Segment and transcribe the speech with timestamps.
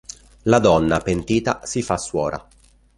[0.49, 2.43] La donna, pentita, si fa suora.